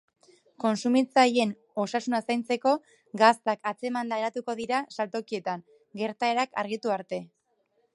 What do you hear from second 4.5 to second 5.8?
dira saltokietan,